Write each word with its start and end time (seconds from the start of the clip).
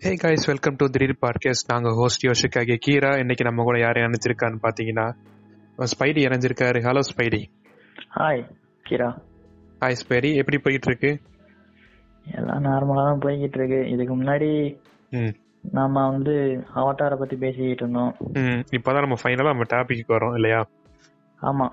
Hey 0.00 0.10
guys 0.22 0.46
welcome 0.46 0.76
to 0.76 0.86
திடீர் 0.86 1.18
podcast 1.20 1.68
நாங்கள் 1.68 1.92
host 1.92 2.22
யோஷிக்காக 2.26 2.76
கீரா. 2.86 3.18
இன்னைக்கு 3.18 3.44
நம்ம 3.44 3.62
கூட 3.62 3.78
யாரையும் 3.78 4.08
அணைச்சிருக்கான்னு 4.08 4.58
பார்த்தீங்கன்னா 4.62 5.06
Spidey 5.92 6.20
இணைஞ்சிருக்காரு. 6.26 6.78
Hello 6.80 7.02
Spidey 7.08 7.40
hi 8.16 8.40
Kira. 8.86 9.08
Hi 9.80 9.98
Spidey 10.00 10.34
எப்படி 10.34 10.58
போயிட்டு 10.58 10.88
இருக்கு 10.88 11.10
எல்லாம் 12.26 12.64
நார்மலா 12.64 13.04
தான் 13.04 13.20
போய்கிட்டு 13.20 13.58
இருக்கு 13.58 13.88
இதுக்கு 13.88 14.16
முன்னாடி 14.16 14.50
ம். 15.12 15.32
நாம 15.70 16.08
வந்து 16.08 16.34
அவட்டாரை 16.74 17.18
பத்தி 17.18 17.36
பேசிக்கிட்டு 17.36 17.84
இருந்தோம். 17.84 18.12
ம் 18.32 18.60
இப்போதான் 18.72 19.00
நம்ம 19.00 19.18
ஃபைனலாக 19.22 19.52
நம்ம 19.52 19.68
டாபிக் 19.74 20.12
வரோம் 20.12 20.34
இல்லையா? 20.34 20.60
ஆமா. 21.42 21.66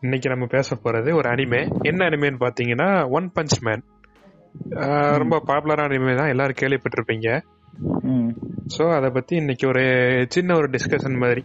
இன்னைக்கு 0.00 0.28
நம்ம 0.28 0.46
பேச 0.46 0.76
போறது 0.84 1.14
ஒரு 1.14 1.30
அனிமே 1.30 1.62
என்ன 1.82 2.08
அனிமேன்னு 2.08 2.40
பார்த்தீங்கன்னா 2.40 3.10
ஒன் 3.10 3.32
பஞ்ச் 3.34 3.56
மேன் 3.60 3.82
ரொம்ப 5.16 5.42
பாப்புலரான 5.46 5.86
அனிமே 5.88 6.16
தான். 6.16 6.28
எல்லாரும் 6.28 6.60
கேள்விப்பட்டிருப்பீங்க. 6.60 7.28
ஸோ 8.74 8.84
அதை 8.94 9.10
பத்தி 9.10 9.36
இன்னைக்கு 9.36 9.68
ஒரு 9.68 9.82
சின்ன 10.28 10.54
ஒரு 10.54 10.68
டிஸ்கஷன் 10.68 11.16
மாதிரி 11.18 11.42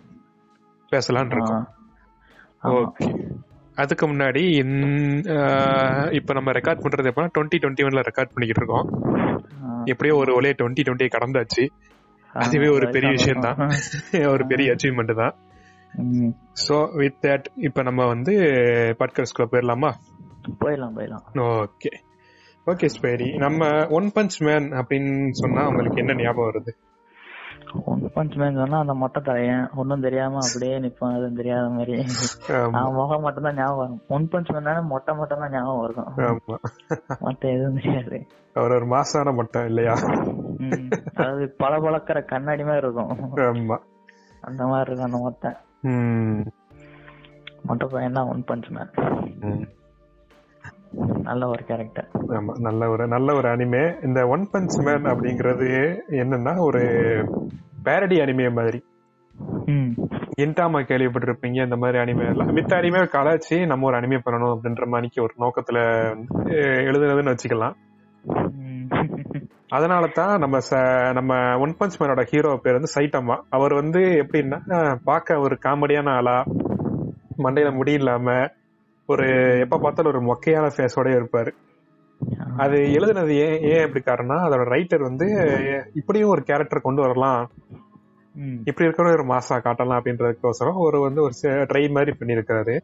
பேசலாம்னு 0.92 1.34
ஆ. 1.34 1.38
இருக்கோம். 1.38 1.66
ஓகே 2.76 3.08
அதுக்கு 3.78 4.06
முன்னாடி 4.08 4.42
இப்ப 6.12 6.34
நம்ம 6.34 6.52
ரெக்கார்ட் 6.52 6.84
பண்றது 6.84 7.06
எப்ப 7.06 7.26
டுவெண்ட்டி 7.36 7.58
டுவெண்ட்டி 7.62 7.86
ஒன்ல 7.86 8.02
ரெக்கார்ட் 8.02 8.34
பண்ணிக்கிட்டு 8.34 8.62
இருக்கோம். 8.62 8.88
எப்படியோ 9.86 10.16
ஒரு 10.16 10.34
ஒரே 10.34 10.52
டுவெண்ட்டி 10.52 10.86
டுவெண்ட்டி 10.86 11.08
கடந்தாச்சு. 11.08 11.64
அதுவே 12.34 12.68
ஒரு 12.68 12.90
பெரிய 12.90 13.12
விஷயம் 13.12 13.40
தான். 13.40 13.58
ஒரு 14.34 14.46
பெரிய 14.48 14.74
அச்சீவ்மெண்ட் 14.74 15.14
தான். 15.14 15.36
ஸோ 16.64 16.78
வித் 16.96 17.20
தட் 17.22 17.46
இப்ப 17.62 17.84
நம்ம 17.84 18.06
வந்து 18.06 18.34
பாட்காஸ்ட்குள்ள 19.00 19.48
போயிடலாமா? 19.52 19.92
போயிடலாம் 20.60 20.96
போயிடலாம். 20.98 21.26
ஓகே 21.52 21.92
ஓகே 22.68 22.88
ஸ்பைரி 22.96 23.28
நம்ம 23.38 23.64
ஒன் 23.90 24.08
பஞ்ச் 24.16 24.36
மேன் 24.40 24.68
அப்படின்னு 24.80 25.14
சொன்னா 25.32 25.68
உங்களுக்கு 25.68 25.98
என்ன 25.98 26.14
ஞாபகம் 26.14 26.48
வருது? 26.50 26.72
ஒன் 27.84 28.02
பஞ்ச் 28.16 28.36
மேன் 28.36 28.56
சொன்னா 28.56 28.78
அந்த 28.80 28.94
மொட்டை 28.94 29.22
தலையன் 29.22 29.66
ஒன்னும் 29.76 30.00
தெரியாம 30.00 30.40
அப்படியே 30.46 30.80
நிப்பான் 30.80 31.16
எதுவும் 31.18 31.36
தெரியாத 31.36 31.70
மாதிரி. 31.70 31.96
அவன் 32.54 32.94
முகம் 32.94 33.22
மட்டும் 33.22 33.44
தான் 33.44 33.56
ஞாபகம் 33.56 33.82
வரும். 33.82 34.02
ஒன் 34.08 34.26
பஞ்ச் 34.32 34.52
மேன் 34.58 34.90
மொட்டை 34.94 35.16
மட்டும் 35.16 35.40
தான் 35.40 35.52
ஞாபகம் 35.52 36.10
ஆமா. 36.30 36.58
மத்த 37.22 37.52
எதுவும் 37.56 37.80
தெரியாது. 37.80 38.20
அவர் 38.54 38.72
ஒரு 38.72 38.86
மாசான 38.86 39.36
மட்டம் 39.36 39.66
இல்லையா. 39.66 39.96
அதாவது 41.14 41.46
பல 41.58 41.80
பழக்கிற 41.80 42.26
கண்ணாடி 42.26 42.64
மாதிரி 42.64 42.86
இருக்கும். 42.88 43.14
அந்த 44.42 44.64
மாதிரி 44.66 44.90
இருக்கும் 44.90 45.10
அந்த 45.12 45.22
மொட்டை. 45.28 45.52
மொட்டை 47.62 47.88
பையன் 47.92 48.20
தான் 48.20 48.28
ஒன் 48.28 48.46
பஞ்ச் 48.48 48.70
மேன். 48.70 48.94
நல்ல 51.24 51.44
ஒரு 51.48 51.64
கேரக்டர் 51.64 52.08
ஆமா 52.38 52.54
நல்ல 52.60 52.90
ஒரு 52.90 53.04
நல்ல 53.08 53.30
ஒரு 53.36 53.48
அனிமே 53.50 53.84
இந்த 54.04 54.20
ஒன் 54.28 54.44
பஞ்ச் 54.54 54.76
மேன் 54.84 55.06
அப்படிங்கிறது 55.12 55.70
என்னன்னா 56.22 56.54
ஒரு 56.60 56.82
பேரடி 57.86 58.18
அனிமே 58.20 58.48
மாதிரி. 58.52 58.80
இன்டாமா 60.38 60.80
கேள்விப்பட்டிருப்பீங்க 60.82 61.60
இந்த 61.64 61.78
மாதிரி 61.78 61.98
அனிமே 61.98 62.26
எல்லாம். 62.28 62.52
மித்த 62.56 62.72
அனிமே 62.76 63.02
கலாச்சி 63.08 63.58
நம்ம 63.66 63.86
ஒரு 63.86 63.98
அனிமே 64.00 64.20
பண்ணணும் 64.26 64.54
அப்படின்ற 64.56 64.86
மாதிரிக்கு 64.86 65.20
ஒரு 65.22 65.34
நோக்கத்துல 65.44 65.80
எழுதுனதுன்னு 66.90 67.34
வச்சுக்கலாம். 67.34 67.76
அதனால 69.70 70.06
தான் 70.14 70.34
நம்ம 70.40 70.58
நம்ம 71.14 71.32
ஒன் 71.58 71.78
பஞ்ச் 71.80 71.98
மேனோட 72.00 72.24
ஹீரோ 72.24 72.52
பேர் 72.64 72.78
வந்து 72.80 72.96
சைட்டம்மா 72.96 73.38
அவர் 73.50 73.74
வந்து 73.74 74.02
எப்படின்னா 74.24 74.60
பார்க்க 75.04 75.40
ஒரு 75.40 75.56
காமெடியான 75.66 76.12
ஆளா 76.12 76.38
மண்டையில 77.44 77.72
முடி 77.74 77.94
இல்லாம 77.94 78.28
ஒரு 79.10 79.26
எப்ப 79.60 79.78
பார்த்தாலும் 79.78 80.12
ஒரு 80.14 80.22
மொக்கையான 80.28 80.68
ஃபேஸோட 80.76 81.08
இருப்பாரு 81.16 81.52
அது 82.58 82.78
எழுதுனது 82.98 83.34
ஏன் 83.46 83.60
ஏன் 83.70 83.84
அப்படி 83.86 84.02
காரணம் 84.04 84.44
அதோட 84.46 84.64
ரைட்டர் 84.74 85.08
வந்து 85.08 85.26
இப்படியும் 85.96 86.30
ஒரு 86.30 86.42
கேரக்டர் 86.44 86.86
கொண்டு 86.86 87.02
வரலாம். 87.02 87.42
இப்படி 88.66 88.86
இருக்கிற 88.86 89.12
ஒரு 89.12 89.26
மாசா 89.30 89.56
காட்டலாம் 89.62 90.00
அப்படின்றதுக்கோசரம் 90.00 90.80
ஒரு 90.86 90.98
வந்து 91.02 91.22
ஒரு 91.22 91.36
ட்ரை 91.70 91.84
மாதிரி 91.92 92.12
பண்ணியிருக்காரு 92.20 92.76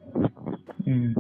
ம். 0.88 1.14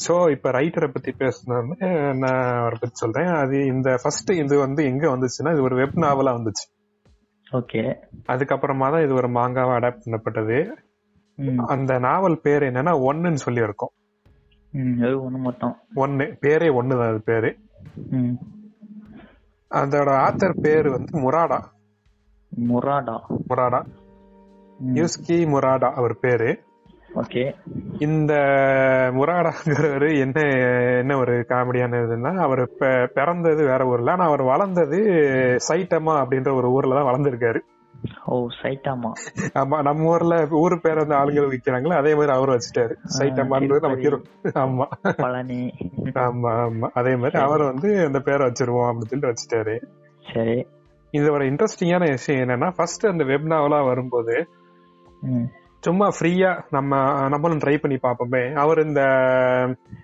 சோ 0.00 0.14
இப்ப 0.30 0.50
ரைட்டரை 0.50 0.88
பத்தி 0.88 1.12
பேசணும்னு 1.18 1.76
நான் 2.14 2.42
அவரை 2.58 2.76
பத்தி 2.78 2.96
சொல்றேன் 2.96 3.30
அது 3.36 3.56
இந்த 3.66 3.88
ஃபர்ஸ்ட் 4.02 4.30
இது 4.34 4.58
வந்து 4.58 4.82
எங்க 4.84 5.06
வந்துச்சுன்னா 5.08 5.52
இது 5.52 5.62
ஒரு 5.62 5.76
வெப் 5.76 5.98
நாவலா 6.00 6.34
வந்துச்சு 6.36 6.66
ஓகே 7.52 7.82
அதுக்கப்புறமா 8.28 8.88
தான் 8.90 9.04
இது 9.04 9.14
ஒரு 9.14 9.28
மாங்காவா 9.30 9.72
அடாப்ட் 9.78 10.04
பண்ணப்பட்டது. 10.04 10.58
அந்த 11.68 11.92
நாவல் 12.00 12.42
பேர் 12.42 12.62
என்னன்னா 12.62 12.92
ஒன்னுன்னு 13.06 13.40
சொல்லி 13.40 13.60
இருக்கும். 13.60 13.92
அது 14.74 15.30
ஒண்ணு 15.30 15.38
மட்டும் 15.38 15.76
ஒன்னு 15.94 16.24
பேரே 16.24 16.70
ஒண்ணுதான் 16.70 17.08
அது 17.08 17.22
பேரு. 17.24 17.56
ம். 18.10 18.32
அதோட 19.70 20.10
ஆத்தர் 20.10 20.60
பேரு 20.60 20.90
வந்து 20.90 21.30
முராடா. 21.30 21.62
முராடா. 22.68 23.20
முராடா. 23.48 23.86
யூஸ்கி 24.94 25.46
முராடா 25.46 25.90
அவர் 25.90 26.16
பேரு. 26.20 26.58
ஓகே. 27.14 27.54
இந்த 27.98 28.34
முராடாங்கிறவரு 29.12 30.18
என்ன 30.18 30.40
என்ன 30.98 31.16
ஒரு 31.16 31.44
காமெடியான 31.48 31.96
இதுன்னா 31.96 32.36
அவர் 32.36 32.70
பிறந்தது 33.14 33.66
வேற 33.66 33.86
ஊர்ல 33.86 34.12
ஆனா 34.12 34.24
அவர் 34.24 34.42
வளர்ந்தது 34.42 34.98
சைட்டமா 35.68 36.24
அப்படின்ற 36.24 36.54
ஒரு 36.54 36.70
ஊர்ல 36.70 36.94
தான் 36.94 37.14
வளர்ந்திருக்காரு. 37.14 37.60
ஓ 38.24 38.46
சைட்டாமா 38.62 39.12
ஆமா 39.54 39.82
நம்ம 39.82 40.08
ஊர்ல 40.08 40.46
ஊரு 40.50 40.80
பேர் 40.80 40.96
வந்து 40.96 41.14
ஆளுங்க 41.14 41.52
விக்கிறாங்களோ 41.52 41.96
அதே 41.96 42.14
மாதிரி 42.14 42.32
அவரும் 42.32 42.56
வச்சுட்டாரு. 42.56 42.94
சைட்டமான்றது 43.18 43.80
நம்ம 43.80 43.96
ஹீரோ 43.96 44.20
ஆமா. 44.42 44.86
பழனி. 45.16 45.72
ஆமா 46.02 46.52
ஆமா. 46.52 46.88
அதே 46.94 47.14
மாதிரி 47.14 47.42
அவர் 47.42 47.62
வந்து 47.62 48.04
அந்த 48.04 48.20
பேரை 48.20 48.46
வச்சிருவோம் 48.46 48.92
அப்படின்னு 48.92 48.98
சொல்லிட்டு 48.98 49.32
வச்சுட்டாரு. 49.32 49.82
சரி. 50.34 50.66
இதோட 51.12 51.42
இன்ட்ரெஸ்டிங்கான 51.42 52.08
விஷயம் 52.08 52.48
என்னன்னா 52.48 52.72
ஃபர்ஸ்ட் 52.76 53.06
அந்த 53.06 53.24
வெப் 53.24 53.44
நாவலா 53.44 53.84
வரும்போது. 53.84 54.48
சும்மா 55.80 56.08
ஃப்ரீயா 56.20 56.62
நம்ம 56.70 56.96
நம்மளும் 57.28 57.58
ட்ரை 57.58 57.78
பண்ணி 57.78 57.98
பார்ப்போமே. 58.02 58.54
அவர் 58.54 58.78
இந்த 58.78 59.00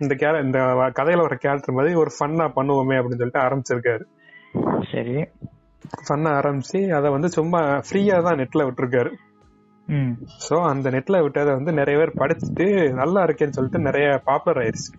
இந்த 0.01 0.15
கே- 0.15 0.45
இந்த 0.45 0.59
கதையில 0.95 1.21
வர 1.21 1.37
கேரக்டர் 1.37 1.75
மாதிரி 1.75 1.95
ஒரு 1.95 2.11
ஃபன்னா 2.21 2.49
பண்ணுவோமே 2.49 2.97
அப்படின்னு 2.97 3.29
சொல்லிட்டு 3.29 3.41
ஆரம்பிச்சிருக்காரு. 3.41 4.05
சரி. 4.93 5.29
ஃபன்னா 6.09 6.31
ஆரம்பிச்சு 6.39 6.91
அதை 6.91 7.11
வந்து 7.11 7.29
சும்மா 7.29 7.61
ஃப்ரீயா 7.61 8.23
தான் 8.23 8.37
நெட்ல 8.37 8.65
விட்டுருக்காரு. 8.65 9.13
சோ 10.51 10.65
அந்த 10.65 10.91
நெட்ல 10.91 11.23
விட்டதை 11.23 11.55
வந்து 11.55 11.73
நிறைய 11.73 12.01
பேர் 12.01 12.19
படிச்சுட்டு 12.19 12.93
நல்லா 12.93 13.25
இருக்கேன்னு 13.25 13.51
சொல்லிட்டு 13.51 13.79
நிறைய 13.79 14.21
பாப்புலர் 14.25 14.65
ஆயிருச்சு. 14.65 14.93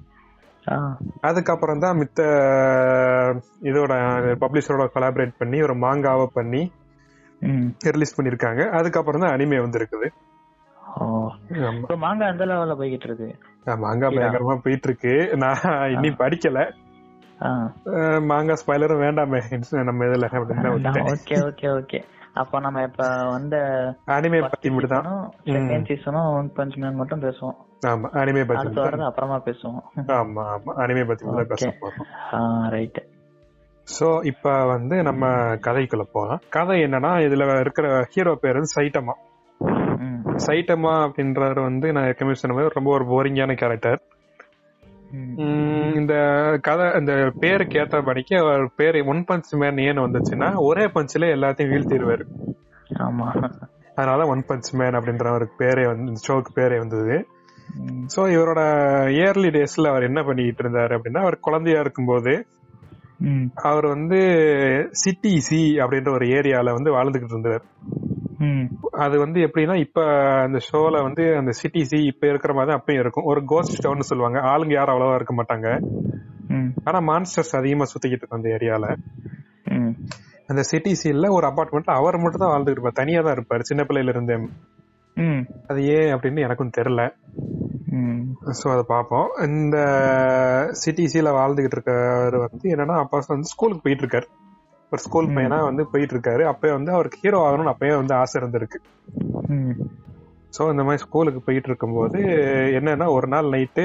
ஆ. 0.72 0.98
அதுக்கப்புறம் 1.22 1.80
தான் 1.80 1.98
மித்த 1.98 2.22
இதோட 3.62 3.94
பப்ளிஷரோட 4.36 4.88
கொலாபரேட் 4.96 5.34
பண்ணி 5.38 5.62
ஒரு 5.62 5.74
மாங்காவை 5.74 6.26
பண்ணி. 6.26 6.72
ரிலீஸ் 7.80 8.22
பண்ணிருக்காங்க 8.22 8.70
அதுக்கப்புறம் 8.70 9.22
தான் 9.22 9.38
அனிமே 9.38 9.60
வந்திருக்குது. 9.62 10.08
மாங்காய் 11.98 12.32
எந்த 12.32 12.46
லெவல்ல 12.46 12.76
போய்கிட்டு 12.78 13.04
இருக்கு? 13.04 13.36
மாங்கா 13.66 14.08
பயங்கரமா 14.08 14.58
போயிட்டு 14.58 14.88
இருக்கு. 14.88 15.38
நான் 15.38 15.90
இன்னும் 15.92 16.16
படிக்கல. 16.18 16.72
மாங்கா 18.30 18.56
ஸ்பாய்லரும் 18.62 19.04
வேண்டாமே. 19.06 19.40
நம்ம 19.90 20.06
இதுல 20.06 20.28
ஓகே 21.16 21.36
ஓகே 21.48 21.68
ஓகே. 21.80 22.00
அப்ப 22.42 22.60
நம்ம 22.60 22.82
இப்ப 22.82 23.04
வந்த 23.32 23.56
அனிமே 24.16 24.40
பத்தி 24.46 24.70
மட்டும் 24.70 25.08
செகண்ட் 25.46 25.88
சீசனும் 25.90 26.28
ஒன் 26.38 26.50
பஞ்ச் 26.58 26.76
மேன் 26.82 27.00
மட்டும் 27.02 27.22
பேசுவோம். 27.22 27.58
ஆமா 27.88 28.08
அனிமே 28.22 28.44
பத்தி 28.50 28.82
அடுத்து 28.82 29.08
அப்புறமா 29.10 29.38
பேசுவோம். 29.46 29.80
ஆமா 30.18 30.44
ஆமா. 30.56 30.74
அனிமே 30.84 31.04
பத்தி 31.08 31.26
மட்டும் 31.26 31.52
பேச 31.54 31.68
Okay. 31.68 31.74
போறோம். 31.82 32.10
ஆ 32.34 32.68
ரைட் 32.76 33.00
சோ 33.88 34.08
இப்ப 34.26 34.54
வந்து 34.66 34.96
நம்ம 35.04 35.26
கதைக்குள்ள 35.68 36.06
போலாம். 36.12 36.42
கதை 36.50 36.78
என்னன்னா 36.86 37.12
இதுல 37.28 37.60
இருக்கிற 37.60 37.88
ஹீரோ 38.14 38.36
பேர் 38.42 38.60
வந்து 38.60 38.76
சைட்டமா 38.78 39.16
சைட்டமா 40.48 40.94
அப்படின்றவர் 41.06 41.60
வந்து 41.62 41.88
நான் 41.94 42.08
ஏற்கனவே 42.10 42.40
சொன்ன 42.40 42.56
மாதிரி 42.56 42.76
ரொம்ப 42.78 42.90
ஒரு 42.98 43.06
போரிங்கான 43.12 43.54
கேரக்டர். 43.62 44.00
இந்த 45.98 46.14
கதை 46.62 46.86
இந்த 47.00 47.14
பேருக்கு 47.40 47.80
ஏற்றபடிக்கு 47.80 48.36
அவர் 48.38 48.64
பேர் 48.76 48.98
ஒன் 49.06 49.24
பஞ்ச் 49.28 49.52
மேன் 49.54 49.80
ஏன்னு 49.86 50.06
வந்துச்சுன்னா 50.06 50.50
ஒரே 50.62 50.86
பஞ்சில 50.88 51.30
எல்லாத்தையும் 51.36 51.72
வீழ்த்திடுவாரு 51.74 52.26
ஆமா 53.00 53.28
அதனால 53.98 54.26
ஒன் 54.26 54.44
பஞ்ச் 54.48 54.70
மேன் 54.74 54.98
அப்படின்ற 54.98 55.28
ஒரு 55.32 55.46
பேரே 55.60 55.86
வந்து 55.88 56.26
ஷோக்கு 56.28 56.52
பேரே 56.56 56.78
வந்தது. 56.78 57.16
சோ 58.14 58.22
இவரோட 58.34 58.62
இயர்லி 59.16 59.50
டேஸ்ல 59.56 59.90
அவர் 59.90 60.04
என்ன 60.04 60.20
பண்ணிட்டு 60.24 60.64
இருந்தாரு 60.64 60.94
அப்படின்னா 60.98 61.22
அவர் 61.22 61.38
குழந்தையா 61.40 61.80
இருக்கும்போது. 61.80 62.34
அவர் 63.64 63.86
வந்து 63.88 64.20
சிட்டி 65.02 65.34
சி 65.40 65.62
அப்படின்ற 65.84 66.10
ஒரு 66.10 66.26
ஏரியால 66.38 66.74
வந்து 66.74 66.92
வாழ்ந்துகிட்டு 66.92 67.36
இருந்தார். 67.36 67.64
அது 68.92 69.20
வந்து 69.20 69.40
எப்படின்னா 69.40 69.76
இப்ப 69.76 70.04
அந்த 70.42 70.60
ஷோல 70.72 71.02
வந்து 71.04 71.38
அந்த 71.38 71.52
சிட்டி 71.52 71.84
சி 71.84 72.06
இப்ப 72.06 72.28
இருக்கிற 72.28 72.54
மாதிரி 72.54 72.72
தான் 72.72 72.80
அப்பயும் 72.82 73.00
இருக்கும். 73.00 73.26
ஒரு 73.26 73.46
கோஸ்ட் 73.46 73.82
டவுன் 73.82 74.00
சொல்லுவாங்க. 74.00 74.40
ஆளுங்க 74.40 74.74
யாரும் 74.74 74.94
அவ்வளவா 74.96 75.16
இருக்க 75.16 75.34
மாட்டாங்க. 75.34 75.68
ஆனா 76.84 77.00
மான்ஸ்டர்ஸ் 77.02 77.56
அதிகமா 77.56 77.84
சுத்திக்கிட்டு 77.84 78.24
இருக்கும் 78.24 78.40
அந்த 78.40 78.50
ஏரியால. 78.50 78.88
அந்த 80.50 80.62
சிட்டி 80.62 80.92
சீல்ல 81.04 81.30
ஒரு 81.32 81.48
அபார்ட்மெண்ட்ல 81.48 81.94
அவர் 81.94 82.18
மட்டும் 82.18 82.40
தான் 82.40 82.52
வாழ்ந்துட்டு 82.52 82.72
இருப்பார். 82.72 82.94
தனியா 82.94 83.22
தான் 83.22 83.36
இருப்பாரு. 83.38 83.60
சின்ன 83.60 83.84
பிள்ளையில 83.84 84.10
இருந்தே. 84.10 84.38
அது 85.68 85.84
ஏன் 85.84 86.14
அப்படின்னு 86.14 86.40
எனக்கும் 86.40 86.76
தெரியல. 86.78 87.04
ஸோ 88.52 88.72
அதை 88.72 88.84
பார்ப்போம். 88.88 89.28
இந்த 89.46 89.78
சிட்டிசியில் 90.72 91.38
வாழ்ந்துகிட்டு 91.40 91.78
இருக்கவர் 91.78 92.38
வந்து 92.40 92.70
என்னன்னா 92.70 92.98
அப்பா 93.00 93.24
வந்து 93.28 93.44
ஸ்கூலுக்கு 93.44 93.84
போயிட்டு 93.84 94.04
இருக்காரு. 94.06 94.28
ஒரு 94.92 95.02
ஸ்கூல். 95.02 95.26
பையனா 95.28 95.62
வந்து 95.64 95.84
போயிட்டு 95.92 96.14
இருக்காரு 96.16 96.44
அப்பயே 96.52 96.72
வந்து 96.72 96.92
அவருக்கு 96.92 97.18
ஹீரோ 97.22 97.40
ஆகணும்னு 97.48 97.74
அப்பயே 97.74 97.96
வந்து 97.96 98.14
ஆசை 98.16 98.42
இருந்திருக்கு. 98.42 98.78
ம். 99.48 99.74
சோ 100.58 100.70
இந்த 100.72 100.84
மாதிரி 100.84 101.04
ஸ்கூலுக்கு 101.04 101.42
போயிட்டு 101.46 101.70
இருக்கும்போது 101.70 102.20
என்னன்னா 102.78 103.08
ஒரு 103.12 103.28
நாள் 103.28 103.46
நைட்டு 103.46 103.84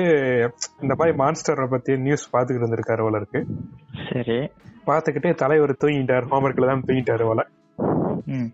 இந்த 0.82 0.94
மாதிரி 0.99 1.16
மான்ஸ்டரை 1.19 1.66
பத்தி 1.66 1.96
நியூஸ் 1.96 2.37
பாத்துக்கிட்டு 2.37 2.66
இருந்திருக்காரு 2.66 3.02
போல 3.02 3.16
இருக்கு. 3.16 3.40
சரி. 4.12 4.38
பாத்துக்கிட்டே 4.87 5.34
தலைவர் 5.34 5.76
தூங்கிட்டாரு. 5.84 6.26
ஹோம்ஒர்க்ல 6.32 6.66
தான் 6.66 6.84
தூங்கிட்டாரு 6.87 7.25
போல. 7.25 7.43
ம். 8.26 8.48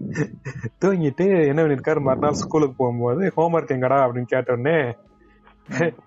தூங்கிட்டு 0.84 1.26
என்ன 1.46 1.62
பண்ணிருக்காரு? 1.62 2.00
மறுநாள் 2.00 2.40
ஸ்கூலுக்கு 2.42 2.74
போகும்போது 2.76 3.32
ஹோம்ஒர்க் 3.36 3.74
எங்கடா? 3.76 3.98
அப்படின்னு 4.04 4.22
கேட்ட 4.22 4.52
உடனே 4.52 4.78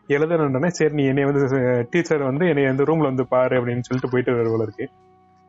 எழுதணுன்னே 0.08 0.68
சரி 0.68 0.94
நீ 0.94 1.04
என்னை 1.06 1.24
வந்து 1.24 1.88
டீச்சர் 1.90 2.22
வந்து 2.22 2.48
என்னை 2.48 2.66
வந்து 2.66 2.84
ரூம்ல 2.84 3.10
வந்து 3.12 3.28
பாரு 3.28 3.56
அப்படின்னு 3.56 3.88
சொல்லிட்டு 3.88 4.12
போயிட்டு 4.12 4.32
வருவாரு 4.32 4.52
போல 4.52 4.64
இருக்கு. 4.64 4.90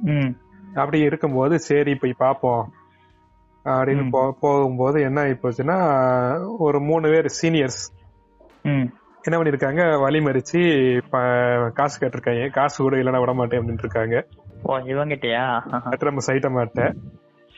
ம். 0.00 0.32
அப்படி 0.74 1.00
இருக்கும்போது 1.00 1.58
சரி 1.58 1.94
போய் 1.94 2.14
பாப்போம் 2.18 2.64
அப்படின்னு. 3.64 4.08
போ- 4.12 4.32
போகும்போது 4.40 5.02
என்ன 5.02 5.20
ஆகி 5.20 5.30
போச்சுன்னா 5.30 6.56
ஒரு 6.58 6.80
மூணு 6.80 7.08
பேர் 7.08 7.24
சீனியர்ஸ் 7.42 8.00
என்ன 9.22 9.42
பண்ணிருக்காங்க 9.42 10.00
வழி 10.00 10.18
மறிச்சு 10.18 11.02
ப- 11.10 11.70
காசு 11.74 12.06
கேட்டிருக்காங்க. 12.06 12.50
காசு 12.50 12.84
கூட 12.84 12.96
இல்லைன்னா 12.96 13.20
விட 13.20 13.32
மாட்டேன் 13.32 13.60
அப்படின்னு 13.60 13.78
இருக்காங்க. 13.78 14.26
இவங்கிட்டயா 14.62 15.68
கட்டு 15.82 16.06
நம்ம 16.06 16.24
சைட்ட 16.26 16.50
மாட்டேன் 16.50 17.00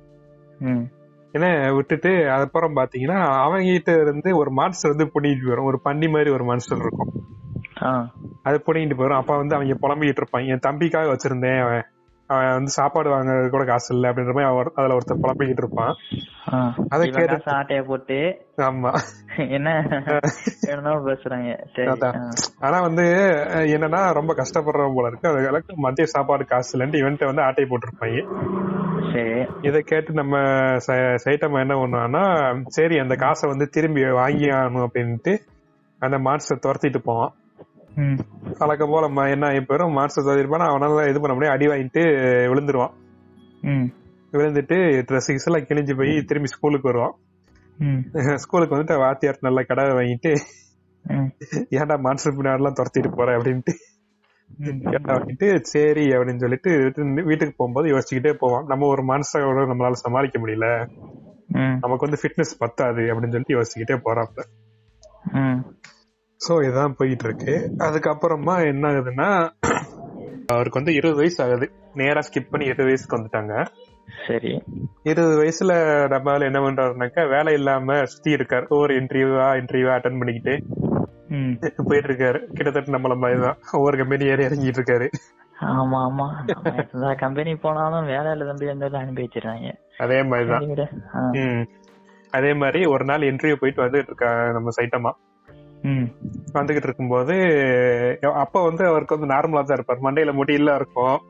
என்ன 1.32 1.72
விட்டுட்டு 1.72 2.30
அதுக்கப்புறம் 2.30 2.76
பாத்தீங்கன்னா 2.76 3.42
அவங்க 3.42 3.72
கிட்ட 3.72 4.00
இருந்து 4.00 4.36
ஒரு 4.36 4.50
மான்ஸ்டர் 4.50 4.94
வந்து 4.96 5.10
புடிங்கிட்டு 5.14 5.48
வரும் 5.48 5.64
ஒரு 5.64 5.80
பன்னி 5.84 6.10
மாதிரி 6.10 6.30
ஒரு 6.30 6.44
மான்ஸ்டர் 6.44 6.78
இருக்கும். 6.78 7.12
ஆ. 7.82 8.10
அது 8.42 8.62
புடிங்கிட்டு 8.66 8.98
போயிடும் 8.98 9.16
அப்ப 9.16 9.36
வந்து 9.36 9.54
அவங்க 9.54 9.74
புலம்பிக்கிட்டு 9.74 10.22
இருப்பாங்க. 10.22 10.46
என் 10.46 10.60
தம்பிக்காக 10.66 11.16
வச்சிருந்தேன் 11.16 11.60
அவன். 11.60 11.84
அவன் 12.30 12.50
வந்து 12.50 12.70
சாப்பாடு 12.70 13.10
வாங்க 13.10 13.48
கூட 13.48 13.64
காசு 13.64 13.94
இல்ல 13.94 14.12
அப்படின்ற 14.12 14.32
மாதிரி 14.32 14.44
அவர் 14.44 14.70
அதுல 14.74 14.94
ஒருத்தர் 14.94 15.20
புலம்பிக்கிட்டு 15.22 15.56
இருப்பான். 15.56 15.94
அதை 16.88 17.10
கேட்டு- 17.10 17.40
ஆட்டைய 17.44 17.84
போட்டு 17.84 18.46
ஆமா. 18.56 18.94
என்ன? 19.50 19.70
பேசுறாங்க. 21.74 22.28
ஆனா 22.60 22.80
வந்து 22.80 23.02
என்னன்னா 23.46 24.12
ரொம்ப 24.12 24.34
கஷ்டப்படுறவங்க 24.34 24.94
போல 24.94 25.06
இருக்கு. 25.06 25.48
அதுக்கு 25.48 25.76
மதிய 25.76 26.06
சாப்பாடு 26.06 26.44
காசு 26.44 26.78
இல்லன்ட்டு 26.78 26.82
இவன்ட்ட 26.82 27.24
வந்து 27.24 27.42
ஆட்டை 27.42 27.64
போட்டிருப்பாங்க. 27.64 28.26
சரி. 29.12 29.46
இதை 29.62 29.82
கேட்டு 29.82 30.12
நம்ம 30.12 30.38
சைட்டம்மா 31.24 31.60
என்ன 31.60 31.74
பண்ணுவான்னா 31.74 32.60
சரி 32.66 32.98
அந்த 32.98 33.14
காசை 33.14 33.50
வந்து 33.50 33.68
திரும்பி 33.68 34.10
வாங்கி 34.10 34.44
ஆகணும் 34.44 34.86
அப்படின்ட்டு 34.92 35.38
அந்த 35.98 36.18
மான்ஸ்டர் 36.18 36.58
துரத்திட்டு 36.62 36.98
போவான். 36.98 37.32
ம். 37.94 38.18
வழக்கம் 38.66 38.90
போல 38.90 39.30
என்ன 39.30 39.46
ஆகி 39.46 39.56
போயிடும் 39.56 39.92
மான்ஸ்டர் 39.92 40.24
துரத்திட்டு 40.24 40.52
அவனால 40.52 41.08
இது 41.08 41.20
பண்ண 41.20 41.34
முடியாது 41.34 41.48
அடி 41.48 41.66
வாங்கிட்டு 41.66 42.04
விழுந்துருவான். 42.52 42.92
விழுந்துட்டு 44.32 45.02
ட்ரெஸ் 45.10 45.28
கிஸ் 45.28 45.44
எல்லாம் 45.44 45.66
கிழிஞ்சு 45.66 45.96
போய் 45.96 46.22
திரும்பி 46.22 46.48
ஸ்கூலுக்கு 46.48 46.88
வருவான். 46.88 47.14
ஸ்கூலுக்கு 48.36 48.76
வந்துட்டு 48.76 48.98
வாத்தியார் 48.98 49.38
நல்ல 49.40 49.62
கடை 49.62 49.84
வாங்கிட்டு 49.84 50.34
ஏன்டா 51.70 52.00
மான்ஸ்டர் 52.00 52.34
பின்னாடிலாம் 52.34 52.72
துரத்திட்டு 52.72 53.16
போற? 53.16 53.38
அப்படின்ட்டு. 53.38 53.72
கேட்டா 54.90 55.14
வாங்கிட்டு 55.14 55.60
சரி 55.60 56.06
அப்படின்னு 56.06 56.38
சொல்லிட்டு 56.38 56.70
வீட்டு- 56.70 57.24
வீட்டுக்கு 57.24 57.54
போகும்போது 57.56 57.88
யோசிச்சுக்கிட்டே 57.88 58.32
போவான். 58.32 58.64
நம்ம 58.66 58.86
ஒரு 58.86 59.02
மான்ஸ்டரோட 59.02 59.70
நம்மளால 59.72 59.92
சமாளிக்க 59.92 60.40
முடியல. 60.40 60.90
நமக்கு 61.80 62.08
வந்து 62.08 62.18
ஃபிட்னஸ் 62.22 62.58
பத்தாது 62.58 63.00
அப்படின்னு 63.00 63.40
சொல்லிட்டு 63.40 63.60
யோசிச்சுக்கிட்டே 63.60 64.00
போறாப்ல. 64.04 64.40
சோ 66.40 66.52
இதான் 66.66 66.96
போயிட்டு 66.98 67.24
இருக்கு 67.24 67.54
அதுக்கப்புறமா 67.86 68.54
என்ன 68.66 68.84
ஆகுதுன்னா 68.90 69.28
அவருக்கு 70.46 70.78
வந்து 70.80 70.94
இருபது 70.94 71.18
வயசு 71.20 71.38
ஆகுது. 71.44 71.66
நேரா 71.94 72.20
ஸ்கிப் 72.26 72.50
பண்ணி 72.50 72.66
இருபது 72.66 72.88
வயசுக்கு 72.88 73.16
வந்துட்டாங்க. 73.16 73.54
சரி. 74.28 74.52
இருபது 75.02 75.34
வயசுல 75.40 75.72
நம்மளால 76.12 76.48
என்ன 76.48 76.60
பண்றாருனாக்கா 76.60 77.22
வேலை 77.34 77.52
இல்லாம 77.52 77.98
சுத்தி 78.04 78.30
இருக்காரு. 78.34 78.66
ஒவ்வொரு 78.68 78.94
இன்டர்வியூவா 79.00 79.48
இன்டர்வியூவா 79.60 79.94
அட்டன் 79.96 80.20
பண்ணிக்கிட்டு 80.20 80.54
போயிட்டு 81.88 82.08
இருக்காரு 82.10 82.38
கிட்டத்தட்ட 82.54 82.96
நம்மள 82.96 83.16
மாதிரிதான். 83.24 83.58
ஒவ்வொரு 83.72 83.96
கம்பெனி 83.96 84.30
ஏறி 84.32 84.46
இறங்கிட்டு 84.48 84.80
இருக்காரு 84.80 85.08
ஆமா. 85.70 85.98
ஆமா 86.08 86.26
கம்பெனி 87.24 87.52
போனாலும் 87.64 88.08
வேலையில 88.08 88.46
தம்பி 88.50 88.68
இருந்தாலும் 88.68 89.00
அனுப்பி 89.00 89.24
வச்சிருக்காங்க 89.24 89.70
அதே 89.98 90.20
மாதிரிதான். 90.22 91.66
அதே 92.32 92.50
மாதிரி 92.54 92.80
ஒரு 92.94 93.04
நாள் 93.04 93.28
இன்டர்வியூ 93.30 93.58
போயிட்டு 93.62 93.84
வந்துட்டு 93.84 94.10
இருக்கா 94.10 94.30
நம்ம 94.52 94.72
சைட்டமா 94.78 95.12
வந்துகிட்டு 96.52 96.82
இருக்கும்போது 96.82 97.34
அப்ப 98.34 98.64
வந்து 98.64 98.86
அவருக்கு 98.86 99.18
வந்து 99.18 99.34
நார்மலா 99.34 99.64
தான் 99.64 99.64
இருப்பார். 99.68 100.00
மண்டையில 100.00 100.32
முடியெல்லாம் 100.32 100.74
இருக்கும். 100.74 101.20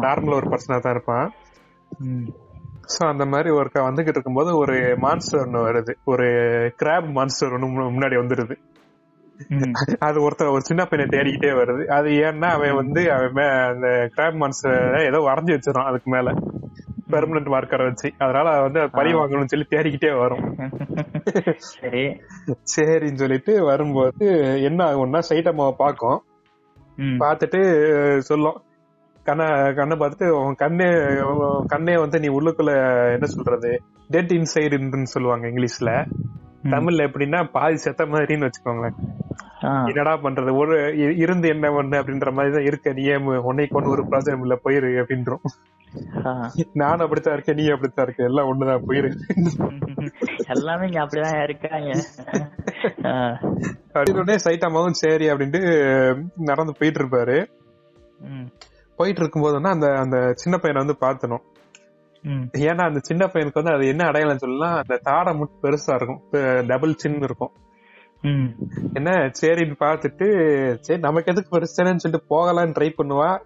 நார்மல் 0.00 0.34
ஒரு 0.34 0.46
பர்சனா 0.46 0.80
தான் 0.80 0.92
இருப்பான். 0.92 1.32
சோ 2.98 3.08
அந்த 3.08 3.26
மாதிரி 3.26 3.50
ஒருக்கா 3.50 3.78
வந்துகிட்டு 3.78 4.08
இருக்கும்போது 4.08 4.56
ஒரு 4.56 4.96
மான்ஸ்டர் 4.98 5.46
ஒண்ணு 5.46 5.52
வருது. 5.52 5.94
ஒரு 6.04 6.24
கிராப் 6.82 7.12
மான்ஸ்டர் 7.12 7.52
மு- 7.52 7.92
முன்னாடி 7.92 8.16
வந்துருது. 8.16 8.56
ம். 9.48 9.96
அது 9.98 10.30
ஒருத்தர் 10.30 10.50
ஒரு 10.50 10.60
சின்ன 10.60 10.84
பையனை 10.84 11.18
தேடிக்கிட்டே 11.18 11.54
வருது. 11.54 11.84
அது 11.86 12.08
ஏன்னா 12.08 12.44
அவன் 12.44 12.74
வந்து 12.74 13.12
அவன் 13.12 13.44
அந்த 13.44 14.10
கிராப் 14.16 14.36
மான்ஸ்டர் 14.36 15.00
ஏதோ 15.00 15.18
வரைஞ்சி 15.18 15.58
வச்சிடறான் 15.58 15.84
அதுக்கு 15.84 16.10
மேல. 16.10 16.32
பெர்மனன்ட் 17.10 17.48
மார்க்கரை 17.48 17.86
வச்சு. 17.86 18.12
அதனால 18.18 18.60
வந்து 18.60 18.90
பழி 18.90 19.12
வாங்கணும்னு 19.12 19.44
சொல்லி 19.44 19.66
தேடிக்கிட்டே 19.70 20.18
வரும். 20.18 20.56
சரி. 21.56 22.20
சரின்னு 22.46 23.14
சொல்லிட்டு 23.14 23.64
வரும்போது 23.64 24.26
என்ன 24.62 24.84
ஆகும்னா 24.84 25.22
சைட்டம்மாவை 25.28 25.70
பார்க்கும். 25.70 26.22
ம். 26.96 27.20
பார்த்துட்டு 27.20 28.18
சொல்லும். 28.18 28.62
கண்ணை 29.24 29.74
கண்ணை 29.74 29.98
பார்த்துட்டு 29.98 30.28
உன் 30.28 30.54
கண்ணே 30.54 30.90
கண்ணே 31.66 31.96
வந்து 31.96 32.20
நீ 32.20 32.28
உள்ளுக்குள்ள 32.28 32.72
என்ன 33.12 33.26
சொல்றது? 33.26 33.82
டெட் 34.08 34.30
இன்சைடுன்னு 34.30 35.02
சொல்லுவாங்க 35.02 35.46
இங்கிலீஷ்ல. 35.46 36.10
தமிழ்ல 36.70 37.06
எப்படின்னா 37.06 37.50
பாதி 37.50 37.76
செத்த 37.76 38.04
மாதிரின்னு 38.04 38.50
வச்சுக்கோங்களேன். 38.50 38.96
என்னடா 39.60 40.12
பண்றது? 40.12 40.56
ஒரு 40.56 40.96
இருந்து 41.16 41.48
என்ன 41.48 41.70
பண்ணு 41.70 42.00
அப்படின்ற 42.00 42.32
மாதிரி 42.32 42.54
தான் 42.54 42.64
இருக்க. 42.64 42.92
நீ 42.92 43.02
ஏன் 43.02 43.24
உன்னை 43.24 43.66
கொண்டு 43.66 43.90
ஒரு 43.90 44.08
பிரச்சனை 44.08 44.40
இல்ல? 44.40 44.58
போயிரு 44.64 45.04
அப்படின்றோம். 45.04 45.44
நானும் 46.72 46.98
அப்படித்தான் 46.98 47.34
இருக்கேன் 47.34 47.54
நீ 47.54 47.68
அப்படித்தான் 47.68 48.06
இருக்க. 48.06 48.24
எல்லாம் 48.24 48.46
ஒண்ணுதான் 48.46 48.82
போயிரு. 48.88 49.12
எல்லாமே 50.46 50.86
இங்க 50.86 51.00
அப்படிதான் 51.00 51.42
இருக்காங்க. 51.42 52.04
அப்படின்னு 53.94 54.36
சைட்டாமாவும் 54.44 54.90
சரி 54.90 55.30
அப்படின்ட்டு 55.30 55.60
நடந்து 56.36 56.72
போயிட்டு 56.78 57.04
இருப்பாரு. 57.04 57.46
போயிட்டு 58.96 59.22
இருக்கும்போதுன்னா 59.22 59.66
அந்த 59.66 59.86
அந்த 59.94 60.32
சின்ன 60.34 60.58
பையனை 60.58 60.86
வந்து 60.86 61.06
பார்த்தனும் 61.06 61.40
ம். 61.40 61.56
ஏன்னா 62.64 62.82
அந்த 62.82 63.00
சின்ன 63.04 63.26
பையனுக்கு 63.26 63.60
வந்து 63.60 63.76
அது 63.76 63.92
என்ன 63.92 64.08
அடையாளம் 64.08 64.38
சொல்லலாம் 64.38 64.80
அந்த 64.80 65.00
தாடை 65.08 65.34
மட்டும் 65.34 65.62
பெருசா 65.64 65.94
இருக்கும். 65.94 66.22
டபுள் 66.70 66.94
சின் 67.02 67.22
இருக்கும். 67.22 67.52
என்ன 68.98 69.30
சரின்னு 69.40 69.74
பார்த்துட்டு 69.82 70.26
சரி 70.80 71.00
நமக்கு 71.00 71.32
எதுக்கு 71.32 71.54
பெருசுன்னு 71.54 71.96
சொல்லிட்டு 71.96 72.32
போகலான்னு 72.32 72.78
ட்ரை 72.78 72.94
பண்ணுவா. 72.98 73.38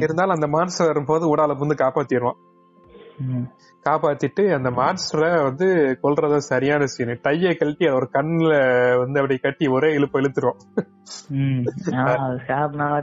இருந்தாலும் 0.00 0.36
அந்த 0.36 0.48
மான்ஸ்டர் 0.54 0.86
வரும்போது 0.86 1.32
உடால 1.32 1.62
வந்து 1.62 1.82
காப்பாத்திடுவான். 1.82 2.38
காப்பாத்திட்டு 3.84 4.56
அந்த 4.56 4.70
மான்ஸ்டரை 4.78 5.42
வந்து 5.42 5.98
கொல்றத 6.02 6.40
சரியான 6.48 6.86
சீன் 6.94 7.20
டையை 7.22 7.54
கழட்டி 7.54 7.86
அதை 7.86 8.00
ஒரு 8.00 8.08
கண்ணுல 8.16 8.54
வந்து 9.02 9.20
அப்படி 9.20 9.38
கட்டி 9.38 9.68
ஒரே 9.76 9.98
இழுப்பு 9.98 10.22
இழுத்துரும் 10.22 10.58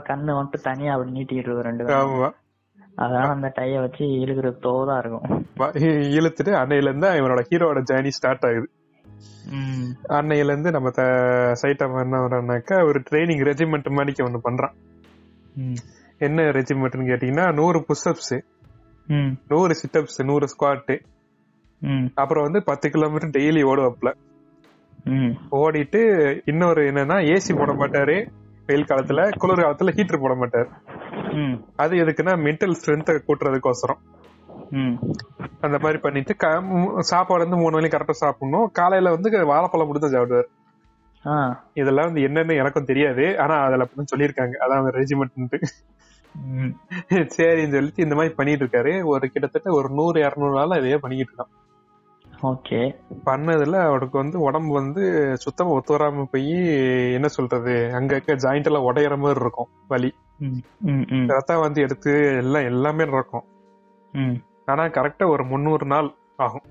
கண்ணு 0.08 0.32
வந்துட்டு 0.38 0.62
தனியா 0.62 0.94
அப்படி 0.94 1.10
நீட்டிட்டு 1.16 1.94
ஆமா. 1.98 2.28
அதனால 2.96 3.28
அந்த 3.28 3.50
டைய 3.54 3.80
வச்சு 3.80 4.04
இழுக்கிற 4.04 4.50
தோதா 4.62 4.98
இருக்கும் 4.98 5.46
இழுத்துட்டு 6.16 6.52
அன்னையில 6.60 6.88
இருந்து 6.88 7.08
இவனோட 7.08 7.42
ஹீரோட 7.50 7.82
ஜேர்னி 7.92 8.08
ஸ்டார்ட் 8.08 8.44
ஆகுது. 8.44 8.68
அன்னையில 10.08 10.44
இருந்து 10.44 10.70
நம்ம 10.70 10.88
சைட்டம் 11.62 12.00
என்ன 12.00 12.18
வர்றானாக்கா 12.18 12.86
ஒரு 12.86 13.02
ட்ரைனிங் 13.10 13.44
ரெஜிமெண்ட் 13.50 13.96
மாதிரிக்கு 13.96 14.26
ஒண்ணு 14.26 14.40
பண்றான். 14.44 14.74
என்ன 16.18 16.42
ரெஜிமெண்ட்னு 16.42 17.08
கேட்டீங்கன்னா 17.10 17.52
நூறு 17.52 17.84
புஷ்அப்ஸ். 17.88 18.36
நூறு 19.48 19.74
சிட்டப்ஸ் 19.74 20.24
நூறு 20.24 20.46
ஸ்குவாட் 20.46 21.00
ம். 21.80 22.06
அப்புறம் 22.14 22.42
வந்து 22.42 22.62
பத்து 22.62 22.90
கிலோமீட்டர் 22.90 23.30
டெய்லி 23.30 23.62
ஓடுவாப்ல. 23.70 24.10
ஓடிட்டு 25.52 26.00
இன்னொரு 26.44 26.82
என்னன்னா 26.82 27.16
ஏசி 27.32 27.56
போட 27.56 27.72
மாட்டாரு 27.72 28.26
வெயில் 28.66 28.84
காலத்துல 28.84 29.30
குளிர் 29.38 29.58
காலத்துல 29.58 29.94
ஹீட்டர் 29.94 30.20
போட 30.20 30.34
மாட்டாரு. 30.34 30.68
அது 31.82 31.94
எதுக்குன்னா 32.02 32.34
மென்டல் 32.46 32.76
ஸ்ட்ரென்த்தை 32.80 33.14
கூட்டுறதுக்கோசரம். 33.28 34.00
அந்த 35.64 35.76
மாதிரி 35.82 35.98
பண்ணிட்டு 36.04 36.34
சாப்பாடு 37.10 37.44
வந்து 37.44 37.60
மூணு 37.62 37.76
வேளையும் 37.76 37.94
கரெக்டா 37.94 38.16
சாப்பிடணும். 38.22 38.68
காலையில 38.78 39.14
வந்து 39.16 39.46
வாழைப்பழம் 39.52 40.04
தான் 40.04 40.14
சாப்பிடுவார். 40.16 40.50
இதெல்லாம் 41.80 42.08
வந்து 42.08 42.24
என்னன்னு 42.28 42.60
எனக்கும் 42.62 42.88
தெரியாது. 42.90 43.24
ஆனா 43.42 43.56
அதுல 43.66 43.84
அப்படின்னு 43.86 44.12
சொல்லியிருக்காங்க. 44.12 44.54
அதான் 44.64 44.96
ரெஜிமெண்ட். 45.00 45.68
சரின்னு 47.34 47.76
சொல்லிட்டு 47.76 48.04
இந்த 48.04 48.14
மாதிரி 48.18 48.32
பண்ணிட்டு 48.38 48.64
இருக்காரு 48.64 48.92
ஒரு 49.10 49.24
கிட்டத்தட்ட 49.32 49.68
ஒரு 49.78 49.88
நூறு 49.98 50.18
இருநூறு 50.26 50.54
நாள் 50.58 50.78
இதையே 50.80 50.96
பண்ணிக்கிட்டு 51.02 51.32
இருக்கான் 51.32 51.52
ஓகே. 52.50 52.80
பண்ணதுல 53.28 53.76
அவருக்கு 53.90 54.16
வந்து 54.22 54.38
உடம்பு 54.46 54.72
வந்து 54.78 55.02
சுத்தமா 55.44 55.74
ஒத்து 55.76 55.94
வராம 55.94 56.24
போய் 56.32 56.56
என்ன 57.18 57.28
சொல்றது 57.36 57.74
அங்க 57.98 58.10
இருக்க 58.16 58.34
ஜாயிண்ட் 58.44 58.68
எல்லாம் 58.70 58.88
உடையற 58.90 59.16
மாதிரி 59.22 59.42
இருக்கும் 59.44 59.70
வலி. 59.92 60.10
ம் 60.38 60.62
ம் 60.80 61.04
ம். 61.10 61.28
ரத்தம் 61.28 61.60
வந்து 61.60 61.80
எடுத்து 61.82 62.12
எல்லாம் 62.36 62.64
எல்லாமே 62.64 63.04
நடக்கும். 63.04 63.44
ஆனா 64.64 64.82
கரெக்டா 64.84 65.30
ஒரு 65.30 65.44
முந்நூறு 65.44 65.86
நாள் 65.86 66.14
ஆகும். 66.36 66.62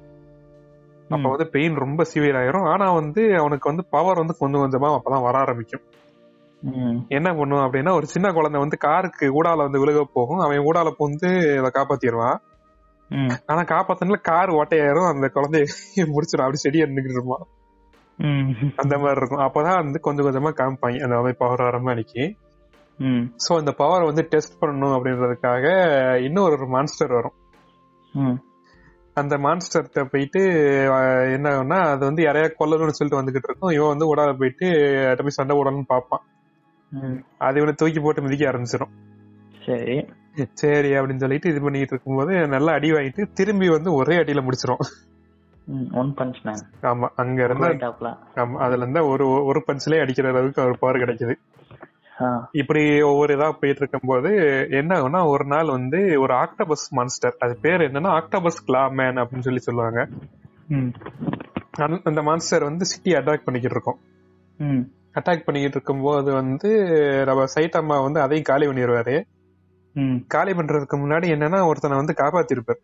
அப்ப 1.09 1.29
வந்து 1.29 1.47
பெயின் 1.47 1.75
ரொம்ப 1.75 2.03
சிவியர் 2.13 2.39
ஆயிரும். 2.39 2.69
ஆனா 2.69 2.91
வந்து 2.91 3.35
அவனுக்கு 3.37 3.69
வந்து 3.69 3.85
பவர் 3.89 4.17
வந்து 4.17 4.37
கொஞ்சம் 4.37 4.61
கொஞ்சமா 4.61 4.85
அப்பதான் 4.85 5.21
வர 5.21 5.37
ஆரம்பிக்கும். 5.37 5.81
என்ன 7.07 7.31
பண்ணுவான் 7.31 7.65
அப்படின்னா 7.65 7.93
ஒரு 7.93 8.05
சின்ன 8.05 8.31
குழந்தை 8.31 8.59
வந்து 8.59 8.77
காருக்கு 8.77 9.43
ஊடால 9.43 9.57
வந்து 9.57 9.85
விழுக 9.85 10.03
போகும். 10.13 10.37
அவன் 10.37 10.59
ஊடால 10.59 10.93
வந்து 10.97 11.29
அதை 11.59 11.71
காப்பாத்திடுவான். 11.73 12.37
ஆனா 13.45 13.61
காப்பாத்தனால 13.63 14.21
கார் 14.21 14.49
ஓட்டையாயிரும் 14.49 15.09
அந்த 15.13 15.31
குழந்தைய 15.33 15.65
முடிச்சிடும். 16.13 16.45
அப்படி 16.45 16.55
செடியா 16.55 16.85
நின்றுட்டு 16.85 17.11
இருப்பான். 17.11 17.45
அந்த 18.75 18.97
மாதிரி 18.97 19.19
இருக்கும். 19.19 19.39
அப்பதான் 19.39 19.83
வந்து 19.83 19.99
கொஞ்சம் 19.99 20.25
கொஞ்சமா 20.25 20.51
காமிப்பாங்க. 20.53 21.03
அந்த 21.03 21.15
மாதிரி 21.15 21.35
பவர் 21.37 21.61
வர 21.61 21.77
மாதிரிக்கு 21.79 22.23
சோ 23.45 23.51
இந்த 23.61 23.71
பவர் 23.81 24.09
வந்து 24.09 24.23
டெஸ்ட் 24.33 24.59
பண்ணணும் 24.61 24.95
அப்படின்றதுக்காக 24.97 25.65
இன்னொரு 26.27 26.55
ஒரு 26.59 26.67
மான்ஸ்டர் 26.75 27.15
வரும் 27.17 27.37
அந்த 29.17 29.35
மான்ஸ்டர்கிட்ட 29.45 30.01
போயிட்டு 30.11 30.41
என்ன 31.35 31.47
ஆகும்னா 31.53 31.79
அது 31.93 32.03
வந்து 32.09 32.21
யாரையா 32.25 32.47
கொல்லணும்னு 32.59 32.97
சொல்லிட்டு 32.97 33.19
வந்துகிட்டு 33.19 33.49
இருக்கும். 33.49 33.73
இவன் 33.77 33.91
வந்து 33.93 34.09
உடால 34.11 34.31
போயிட்டு 34.39 34.67
போய் 35.25 35.37
சண்டை 35.37 35.55
போடணும்னு 35.57 35.91
பார்ப்பான். 35.93 36.23
அது 37.47 37.59
இவனை 37.61 37.73
தூக்கி 37.81 37.99
போட்டு 37.99 38.23
மிதிக்க 38.25 38.49
ஆரம்பிச்சிடும் 38.51 38.93
சரி. 39.67 39.95
சரி 40.61 40.89
அப்படின்னு 40.97 41.23
சொல்லிட்டு 41.23 41.51
இது 41.51 41.59
பண்ணிட்டு 41.65 41.93
இருக்கும்போது 41.95 42.33
நல்லா 42.55 42.71
அடி 42.77 42.89
வாங்கிட்டு 42.93 43.23
திரும்பி 43.39 43.67
வந்து 43.75 43.89
ஒரே 43.99 44.15
அடியில 44.21 44.43
முடிச்சிரும். 44.47 44.83
ம் 45.67 45.89
ஒன் 45.99 46.11
பஞ்ச் 46.19 46.39
மேன் 46.45 46.63
ஆமா 46.91 47.07
அங்க 47.21 47.39
இருந்தா 47.43 47.69
ஆமா 48.43 48.57
அதுல 48.65 48.81
இருந்தா 48.85 49.03
ஒரு 49.11 49.27
ஒரு 49.49 49.59
பஞ்சிலே 49.67 50.01
அடிக்கிற 50.03 50.31
அளவுக்கு 50.33 50.63
அவர் 50.65 50.81
பவர் 50.81 51.01
கிடைக்குது. 51.03 51.35
இப்படி 52.51 53.01
ஒவ்வொரு 53.01 53.35
இதா 53.35 53.39
போயிட்டு 53.39 53.87
இருக்கும்போது 53.87 54.29
என்ன 54.69 54.99
ஆகும்னா 54.99 55.27
ஒரு 55.27 55.45
நாள் 55.45 55.67
வந்து 55.67 56.21
ஒரு 56.21 56.33
ஆக்டோபஸ் 56.33 56.89
மான்ஸ்டர் 56.89 57.35
அது 57.39 57.57
பேர் 57.61 57.79
என்னன்னா 57.79 58.21
ஆக்டோபஸ் 58.21 58.63
கிளா 58.67 58.89
மேன் 58.91 59.15
அப்படின்னு 59.15 59.39
சொல்லி 59.39 59.59
சொல்லுவாங்க. 59.59 60.07
அந்த- 62.03 62.21
மான்ஸ்டர் 62.21 62.63
வந்து 62.63 62.85
சிட்டி 62.85 63.11
அட்டாக் 63.11 63.43
பண்ணிக்கிட்டு 63.43 63.69
இருக்கும். 63.69 63.99
அட்டாக் 64.91 65.43
பண்ணிக்கிட்டு 65.43 65.69
இருக்கும்போது 65.69 66.33
வந்து 66.33 66.69
நம்ம 67.25 67.43
சைட்டம்மா 67.55 68.03
வந்து 68.03 68.21
அதையும் 68.21 68.43
காலி 68.43 68.65
பண்ணிடுவாரு 68.65 69.23
காலி 70.27 70.51
பண்றதுக்கு 70.51 70.95
முன்னாடி 70.95 71.27
என்னன்னா 71.29 71.67
ஒருத்தனை 71.67 71.97
வந்து 71.97 72.13
காப்பாத்திருப்பார். 72.17 72.81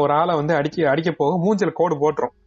ஒரு 0.00 0.12
ஆளை 0.12 0.34
வந்து 0.34 0.54
அடிக்க 0.54 0.90
அடிக்க 0.90 1.10
போக 1.16 1.38
மூஞ்சில 1.44 1.70
கோடு 1.72 1.96
போட்டுரும். 1.96 2.45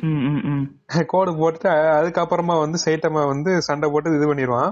கோடு 1.06 1.30
போட்டுட்டு 1.32 1.68
அ- 1.70 1.96
அதுக்கப்புறமா 1.98 2.54
வந்து 2.60 2.78
சைட்டம்மா 2.84 3.26
வந்து 3.26 3.60
சண்டை 3.60 3.90
போட்டு 3.90 4.16
இது 4.16 4.28
பண்ணிடுவான் 4.30 4.70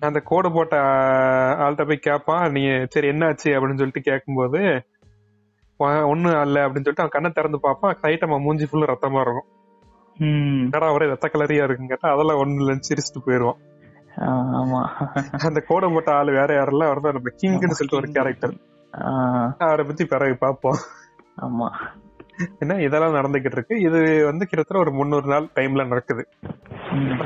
அந்த 0.00 0.20
கோடு 0.24 0.52
போட்ட 0.52 0.76
ஆள்கிட்ட 1.60 1.86
போய் 1.86 1.98
கேட்பான் 2.00 2.50
நீ 2.50 2.62
சரி 2.88 3.08
என்னாச்சு 3.08 3.50
அப்படின்னு 3.50 3.76
சொல்லிட்டு 3.76 4.00
கேட்கும்போது 4.00 4.60
"ஒ- 5.80 6.06
ஒண்ணும் 6.06 6.36
அல்ல 6.36 6.60
அப்படின்னு 6.60 6.84
சொல்லிட்டு 6.84 7.04
அவன் 7.04 7.08
கண்ணை 7.08 7.30
திறந்து 7.30 7.60
பார்ப்பான். 7.60 7.96
சைட்டம்மா 8.02 8.38
மூஞ்சி 8.40 8.64
ஃபுல்லு 8.64 8.90
ரத்தமா 8.90 9.20
இருக்கும். 9.20 9.48
என்னடா 10.64 10.92
ஒரே 10.92 11.06
ரத்த 11.06 11.28
கலரியா 11.28 11.62
இருக்குன்னு 11.62 11.88
கேட்டா 11.88 12.12
அதெல்லாம் 12.12 12.38
ஒண்ணு 12.38 12.60
இல்லைன்னு 12.60 12.88
சிரிச்சுட்டு 12.88 13.26
போயிருவான். 13.26 13.60
ஆ, 14.20 14.26
ஆமா. 14.58 14.80
அந்த 15.48 15.60
கோடை 15.60 15.92
போட்ட 15.92 16.12
ஆள் 16.12 16.30
வேற 16.32 16.54
யாரெல்லாம் 16.54 16.86
அவர் 16.86 17.00
தான் 17.00 17.12
நம்ம 17.12 17.32
கிங்னு 17.40 17.70
சொல்லிட்டு 17.70 17.96
ஒரு 17.96 18.10
கேரக்டர் 18.12 18.54
அவரை 19.58 19.84
பத்தி 19.86 20.04
பிறகு 20.06 20.36
பார்ப்போம். 20.36 20.80
ஆமா. 21.40 21.68
ஏன்னா 22.60 22.80
இதெல்லாம் 22.80 23.14
நடந்துகிட்டு 23.14 23.52
இருக்கு? 23.52 23.80
இது 23.80 24.24
வந்து 24.24 24.46
கிட்டத்தட்ட 24.46 24.82
ஒரு 24.82 24.92
முந்நூறு 24.92 25.28
நாள் 25.28 25.48
டைம்ல 25.54 25.86
நடக்குது. 25.86 26.28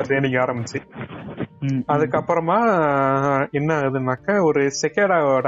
ட்ரைனிங் 0.07 0.37
ஆரம்பிச்சு. 0.43 0.79
அதுக்கப்புறமா 1.87 2.57
என்ன 3.51 3.79
ஆகுதுனாக்கா 3.79 4.43
ஒரு 4.43 4.71
செக்கேடாவோட 4.81 5.47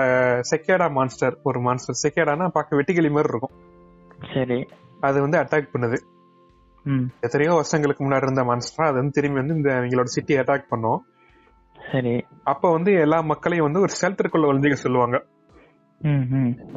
செக்கேடா 0.52 0.92
மான்ஸ்டர் 0.92 1.38
ஒரு 1.44 1.60
மான்ஸ்டர் 1.60 2.00
செக்கேடானா 2.04 2.48
பார்க்க 2.48 2.82
வெட்டிக்கிளி 2.82 3.12
மாதிரி 3.12 3.30
இருக்கும். 3.30 3.56
சரி. 4.34 4.68
அது 5.00 5.22
வந்து 5.22 5.40
அட்டாக் 5.40 5.74
பண்ணுது. 5.74 5.98
எத்தனையோ 7.20 7.54
வருஷங்களுக்கு 7.54 8.10
முன்னாடி 8.10 8.24
இருந்த 8.24 8.44
மான்ஸ்டர் 8.44 8.86
அது 8.86 8.96
வந்து 8.96 9.12
திரும்பி 9.12 9.40
வந்து 9.40 9.56
இந்த 9.56 9.70
இவங்களோட 9.70 10.04
சிட்டி 10.04 10.38
அட்டாக் 10.38 10.70
பண்ணும். 10.70 11.06
சரி. 11.92 12.26
அப்ப 12.44 12.72
வந்து 12.72 12.94
எல்லா 12.94 13.22
மக்களையும் 13.22 13.72
வந்து 13.72 13.82
ஒரு 13.82 13.94
ஷெல்டருக்குள்ள 14.02 14.48
ஒளிஞ்சிக்க 14.52 14.74
சொல்லுவாங்க. 14.74 15.26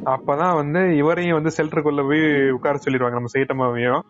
அப்பதான் 0.04 0.54
வந்து 0.54 0.96
இவரையும் 0.96 1.42
வந்து 1.42 1.54
ஷெல்டருக்குள்ள 1.56 2.02
போய் 2.06 2.24
உட்கார 2.50 2.78
சொல்லிடுவாங்க 2.84 3.18
நம்ம 3.18 3.32
சைட்டமாவையும் 3.34 4.02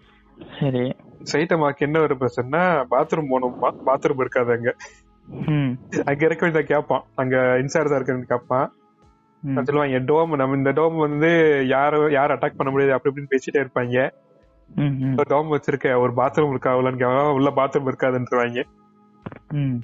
சரி. 0.61 0.85
சைட்டமாக்கு 1.33 1.79
என்ன 1.79 2.01
ஒரு 2.01 2.15
பிரச்சனைனா 2.15 2.63
பாத்ரூம் 2.91 3.31
போகணும்பா 3.31 3.69
பாத்ரூம் 3.87 4.21
இருக்காது 4.21 4.53
அங்க. 4.53 4.71
அங்க 6.05 6.23
இருக்க 6.25 6.43
வேண்டிய 6.47 6.65
கேட்பான் 6.65 7.05
அங்க 7.15 7.37
இன்சார்ஜா 7.63 7.95
இருக்க 7.95 8.17
கேட்பான் 8.29 8.67
நான் 9.43 9.65
சொல்லுவாங்க 9.65 9.99
டோம் 9.99 10.37
நம்ம 10.37 10.57
இந்த 10.57 10.73
டோம் 10.73 10.97
வந்து 10.97 11.31
யாரும் 11.67 12.11
யாரும் 12.11 12.39
அட்டாக் 12.39 12.57
பண்ண 12.57 12.71
முடியாது 12.71 12.95
அப்படி 12.95 13.13
இப்படின்னு 13.13 13.33
பேசிட்டே 13.35 13.63
இருப்பாங்க. 13.63 14.05
டோம் 15.29 15.53
வச்சிருக்க 15.53 15.99
ஒரு 15.99 16.13
பாத்ரூம் 16.13 16.51
இருக்கா 16.51 16.75
அவ்வளோன்னு 16.75 17.33
உள்ள 17.33 17.51
பாத்ரூம் 17.51 17.89
இருக்காதுன்றவாங்க. 17.91 18.61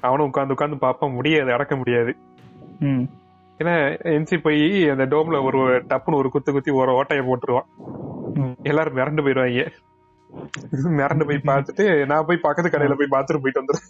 அவனும் 0.00 0.28
உட்காந்து 0.28 0.54
உட்காந்து 0.56 0.76
பார்ப்பான் 0.76 1.10
முடியாது 1.10 1.52
அடக்க 1.52 1.76
முடியாது. 1.76 2.12
ஏன்னா 3.58 3.74
என்சி 4.14 4.36
போய் 4.42 4.88
அந்த 4.88 5.04
டோம்ல 5.04 5.38
ஒரு 5.44 5.60
டப்புன்னு 5.90 6.20
ஒரு 6.20 6.30
குத்து 6.30 6.52
குத்தி 6.52 6.70
ஒரு 6.70 6.92
ஓட்டைய 6.98 7.22
போட்டுருவான். 7.28 7.68
எல்லாரும் 8.62 8.96
மிரண்டு 8.96 9.24
போயிடுவாங்க. 9.26 9.64
மிரண்டு 10.98 11.24
போய் 11.28 11.46
பார்த்துட்டு 11.50 11.84
நான் 12.06 12.26
போய் 12.26 12.44
பக்கத்து 12.46 12.70
கடையில 12.70 12.96
போய் 13.00 13.14
பாத்ரூம் 13.14 13.44
போயிட்டு 13.44 13.62
வந்துடுறேன். 13.62 13.88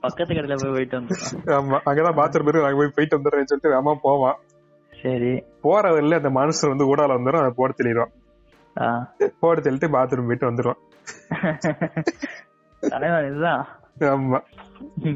பக்கத்து 0.00 0.32
கடையில 0.34 0.56
போய் 0.62 0.74
போயிட்டு 0.76 0.98
வந்துடும் 0.98 1.28
ஆமா 1.56 1.78
அங்கதான் 1.88 2.18
பாத்ரூம் 2.20 2.48
இருக்கு 2.48 2.66
அங்க 2.68 2.80
போய் 2.80 2.96
போயிட்டு 2.96 3.18
வந்துடுறேன்னு 3.18 3.50
சொல்லிட்டு 3.50 3.76
அம்மா 3.80 3.94
போவான். 4.02 4.38
சரி. 5.02 5.32
போற 5.60 5.84
வழியில 5.92 6.20
அந்த 6.20 6.30
மனுஷன் 6.40 6.72
வந்து 6.72 6.88
ஊடால 6.90 7.16
வந்துடும் 7.18 7.42
அதை 7.42 7.52
போட 7.56 7.72
தெளிவான் 7.76 8.12
போட 9.40 9.60
தெளிட்டு 9.60 9.88
பாத்ரூம் 9.96 10.28
போயிட்டு 10.30 10.50
வந்துருவான். 10.50 10.80
தலைவன் 12.80 13.26
இதுதான். 13.30 13.64
ஆமா. 13.96 14.38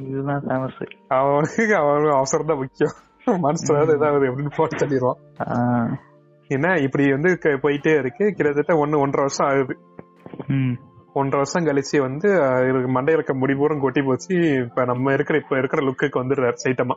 இதுதான் 0.05 0.43
ஃபேமஸ் 0.43 0.81
அவனுக்கு 1.19 1.75
அவனுக்கு 1.77 2.17
அவசரம் 2.17 2.51
தான் 2.51 2.59
முக்கியம். 2.59 2.95
மனுஷன் 3.45 3.79
ஏதாவது 3.95 4.29
எப்படின்னு 4.29 4.53
போட 4.57 4.71
சொல்லிடுவான் 4.77 5.21
ஏன்னா 6.51 6.71
இப்படி 6.83 7.05
வந்து 7.13 7.31
போயிட்டே 7.65 7.93
இருக்கு. 7.99 8.25
கிட்டத்தட்ட 8.37 8.75
ஒன்னு 8.79 9.01
ஒன்றரை 9.01 9.25
வருஷம் 9.25 9.49
ஆகுது. 9.49 9.75
ஒன்றரை 11.15 11.39
வருஷம் 11.41 11.67
கழிச்சு 11.67 11.97
வந்து 12.01 12.29
மண்டையில 12.97 13.19
இருக்க 13.19 13.35
முடி 13.35 13.55
பூரம் 13.55 13.81
கொட்டி 13.81 14.03
போச்சு. 14.03 14.35
இப்ப 14.65 14.85
நம்ம 14.85 15.13
இருக்கிற 15.13 15.39
இப்ப 15.39 15.59
இருக்கிற 15.59 15.83
லுக்குக்கு 15.87 16.23
வந்துடுறாரு 16.23 16.59
சைட்டமா 16.65 16.97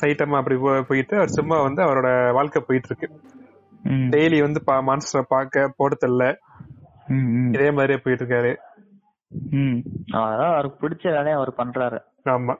சைட்டமா 0.00 0.36
அப்படி 0.36 0.56
போயிட்டு 0.88 1.14
அவர் 1.16 1.36
சும்மா 1.36 1.56
வந்து 1.62 1.80
அவரோட 1.82 2.08
வாழ்க்கை 2.32 2.62
போயிட்டு 2.66 2.88
இருக்கு 2.90 3.08
டெய்லி 4.12 4.38
வந்து 4.40 4.60
மான்ஸ்டரை 4.88 5.24
பார்க்க 5.28 5.70
ம் 7.08 7.28
ம். 7.38 7.50
இதே 7.54 7.70
மாதிரியே 7.70 7.98
போயிட்டு 8.04 8.22
இருக்காரு 8.24 8.52
ம். 9.50 9.78
அதான் 10.12 10.52
அவருக்கு 10.52 10.88
பிடிச்ச 10.88 11.02
வேலையை 11.02 11.32
அவர் 11.32 11.54
பண்றாரு. 11.56 11.98
ஆமா. 12.24 12.54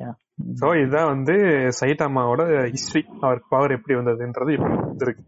Yeah. 0.00 0.14
சோ 0.60 0.80
இதுதான் 0.80 1.06
வந்து 1.06 1.32
சைட்டாமாவோட 1.80 2.72
ஹிஸ்டரி 2.72 3.04
அவருக்கு 3.20 3.46
பவர் 3.48 3.70
எப்படி 3.70 3.98
வந்ததுன்றது 3.98 4.52
இப்ப 4.52 4.94
இருக்கு 4.94 5.24